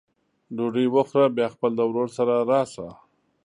ډوډۍ 0.55 0.87
وخوره 0.95 1.27
بیا 1.35 1.47
خپل 1.55 1.71
د 1.75 1.81
ورور 1.89 2.07
سره 2.17 2.33
راسه! 2.51 2.87